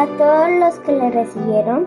[0.00, 1.86] a todos los que le recibieron,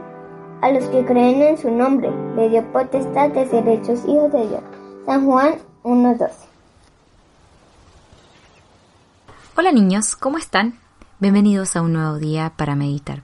[0.62, 2.12] a los que creen en su nombre.
[2.36, 4.62] Le dio potestad de ser hechos hijos de Dios.
[5.08, 6.30] San Juan 1.12.
[9.58, 10.78] Hola niños, ¿cómo están?
[11.18, 13.23] Bienvenidos a un nuevo día para meditar.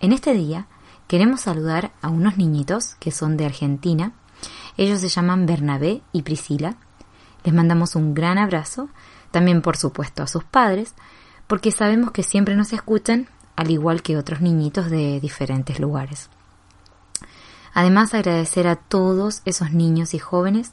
[0.00, 0.68] En este día
[1.06, 4.12] queremos saludar a unos niñitos que son de Argentina.
[4.78, 6.76] Ellos se llaman Bernabé y Priscila.
[7.44, 8.88] Les mandamos un gran abrazo,
[9.32, 10.94] también por supuesto a sus padres,
[11.46, 16.30] porque sabemos que siempre nos escuchan, al igual que otros niñitos de diferentes lugares.
[17.72, 20.72] Además, agradecer a todos esos niños y jóvenes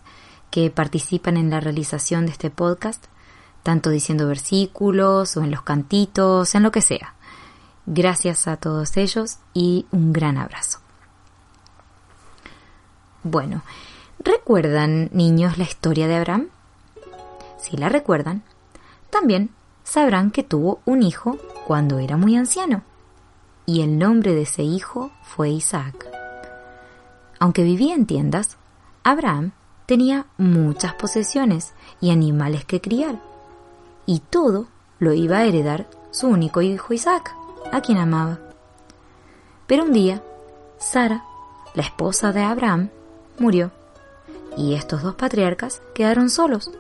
[0.50, 3.06] que participan en la realización de este podcast,
[3.64, 7.14] tanto diciendo versículos o en los cantitos, en lo que sea.
[7.86, 10.80] Gracias a todos ellos y un gran abrazo.
[13.24, 13.62] Bueno,
[14.20, 16.48] ¿recuerdan, niños, la historia de Abraham?
[17.60, 18.44] Si la recuerdan,
[19.10, 19.50] también
[19.88, 22.84] sabrán que tuvo un hijo cuando era muy anciano,
[23.66, 26.10] y el nombre de ese hijo fue Isaac.
[27.40, 28.58] Aunque vivía en tiendas,
[29.04, 29.54] Abraham
[29.86, 33.22] tenía muchas posesiones y animales que criar,
[34.06, 34.68] y todo
[35.00, 37.34] lo iba a heredar su único hijo Isaac,
[37.72, 38.40] a quien amaba.
[39.68, 40.22] Pero un día,
[40.80, 41.24] Sara,
[41.76, 42.90] la esposa de Abraham,
[43.40, 43.72] murió,
[44.58, 46.72] y estos dos patriarcas quedaron solos,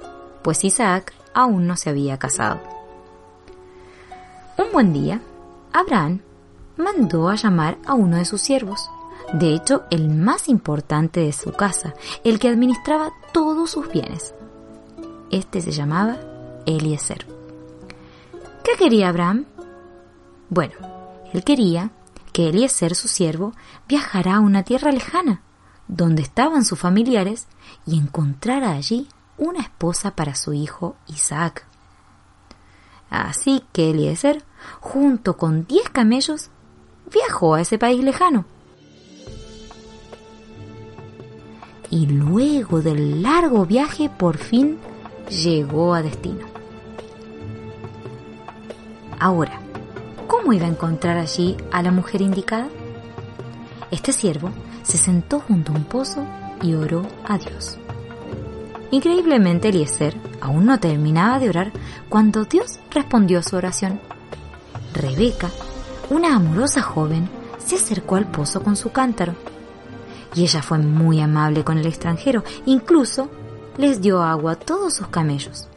[0.41, 2.77] pues Isaac aún no se había casado.
[4.78, 5.20] Buen día,
[5.73, 6.22] Abraham
[6.78, 8.92] mandó a llamar a uno de sus siervos,
[9.34, 14.36] de hecho el más importante de su casa, el que administraba todos sus bienes.
[15.31, 16.17] Este se llamaba
[16.67, 17.25] Eliezer.
[18.64, 19.45] ¿Qué quería Abraham?
[20.52, 20.75] Bueno,
[21.34, 21.89] él quería
[22.31, 23.53] que Eliezer, su siervo,
[23.88, 25.41] viajara a una tierra lejana,
[25.88, 27.47] donde estaban sus familiares,
[27.88, 29.08] y encontrara allí
[29.39, 31.66] una esposa para su hijo Isaac.
[33.09, 34.44] Así que Eliezer,
[34.79, 36.50] junto con diez camellos,
[37.11, 38.45] viajó a ese país lejano.
[41.89, 44.78] Y luego del largo viaje por fin
[45.29, 46.45] llegó a destino.
[49.19, 49.59] Ahora,
[50.28, 52.67] ¿cómo iba a encontrar allí a la mujer indicada?
[53.89, 54.51] Este siervo
[54.84, 56.25] se sentó junto a un pozo
[56.61, 57.78] y oró a Dios.
[58.91, 61.72] Increíblemente Eliezer aún no terminaba de orar
[62.09, 63.99] cuando Dios respondió a su oración.
[65.07, 65.50] Rebeca,
[66.09, 67.29] una amorosa joven,
[67.66, 69.35] se acercó al pozo con su cántaro.
[70.35, 73.29] Y ella fue muy amable con el extranjero, incluso
[73.78, 75.69] les dio agua a todos sus camellos.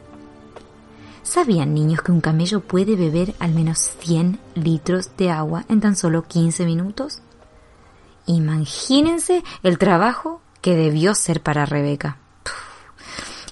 [1.23, 5.95] ¿Sabían niños que un camello puede beber al menos 100 litros de agua en tan
[5.95, 7.21] solo 15 minutos?
[8.25, 12.17] Imagínense el trabajo que debió ser para Rebeca.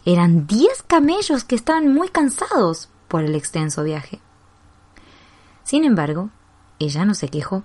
[0.04, 4.20] Eran diez camellos que estaban muy cansados por el extenso viaje.
[5.70, 6.32] Sin embargo,
[6.80, 7.64] ella no se quejó,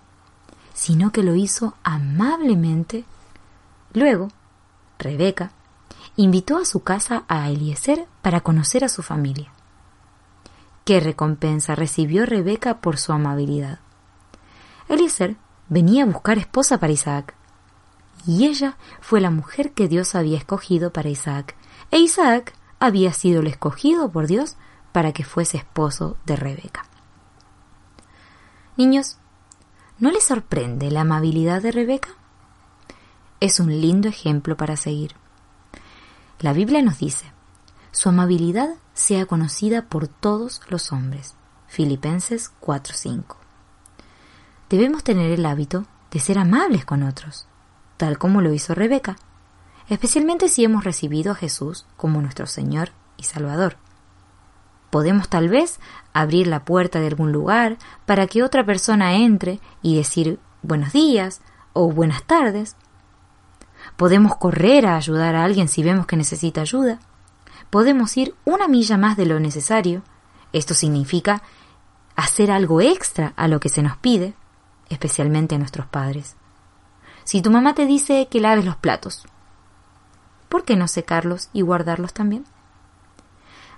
[0.75, 3.07] sino que lo hizo amablemente.
[3.95, 4.29] Luego,
[4.99, 5.53] Rebeca
[6.15, 9.51] invitó a su casa a Eliezer para conocer a su familia.
[10.85, 13.79] ¿Qué recompensa recibió Rebeca por su amabilidad?
[14.91, 15.37] Eliezer
[15.71, 17.35] venía a buscar esposa para Isaac,
[18.27, 21.57] y ella fue la mujer que Dios había escogido para Isaac,
[21.91, 24.59] e Isaac había sido el escogido por Dios
[24.93, 26.85] para que fuese esposo de Rebeca.
[28.77, 29.19] Niños,
[29.99, 32.11] ¿no les sorprende la amabilidad de Rebeca?
[33.41, 35.15] Es un lindo ejemplo para seguir.
[36.41, 37.33] La Biblia nos dice,
[37.93, 41.35] su amabilidad sea conocida por todos los hombres.
[41.69, 43.37] Filipenses 4:5.
[44.71, 47.47] Debemos tener el hábito de ser amables con otros,
[47.97, 49.17] tal como lo hizo Rebeca
[49.89, 53.77] especialmente si hemos recibido a Jesús como nuestro Señor y Salvador.
[54.95, 55.81] Podemos tal vez
[56.13, 61.41] abrir la puerta de algún lugar para que otra persona entre y decir buenos días
[61.73, 62.77] o buenas tardes.
[63.97, 67.01] Podemos correr a ayudar a alguien si vemos que necesita ayuda.
[67.71, 70.03] Podemos ir una milla más de lo necesario.
[70.53, 71.43] Esto significa
[72.15, 74.35] hacer algo extra a lo que se nos pide,
[74.91, 76.37] especialmente a nuestros padres.
[77.25, 79.27] Si tu mamá te dice que laves los platos,
[80.49, 82.45] ¿por qué no secarlos y guardarlos también?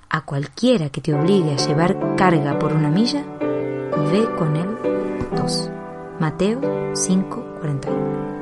[0.09, 3.25] A cualquiera que te obligue a llevar carga por una milla,
[4.13, 4.69] ve con él
[5.37, 5.71] dos.
[6.21, 6.61] Mateo
[6.95, 8.36] 5:41.